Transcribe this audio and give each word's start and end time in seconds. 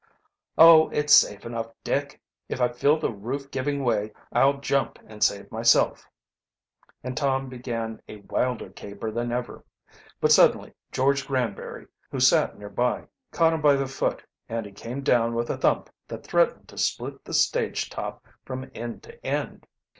"Oh, 0.57 0.89
it's 0.89 1.13
safe 1.13 1.45
enough, 1.45 1.67
Dick. 1.83 2.19
If 2.49 2.59
I 2.59 2.69
feel 2.69 2.97
the 2.97 3.11
roof 3.11 3.51
giving 3.51 3.83
way 3.83 4.13
I'll 4.33 4.57
jump 4.59 4.97
and 5.05 5.21
save 5.23 5.51
myself," 5.51 6.09
and 7.03 7.15
Tom 7.15 7.49
began 7.49 8.01
a 8.09 8.15
wilder 8.17 8.71
caper 8.71 9.11
than 9.11 9.31
ever. 9.31 9.63
But 10.19 10.31
suddenly 10.31 10.73
George 10.91 11.27
Granbury, 11.27 11.85
who 12.09 12.19
sat 12.19 12.57
nearby, 12.57 13.05
caught 13.31 13.53
him 13.53 13.61
by 13.61 13.75
the 13.75 13.85
foot, 13.85 14.23
and 14.49 14.65
he 14.65 14.71
came 14.71 15.01
down 15.03 15.35
with 15.35 15.51
a 15.51 15.57
thump 15.57 15.87
that 16.07 16.23
threatened 16.25 16.67
to 16.69 16.79
split 16.79 17.23
the 17.23 17.33
stage 17.35 17.87
top 17.87 18.25
from 18.43 18.71
end 18.73 19.03
to 19.03 19.23
end. 19.23 19.67